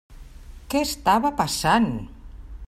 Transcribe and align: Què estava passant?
Què 0.73 0.81
estava 0.87 1.33
passant? 1.43 1.89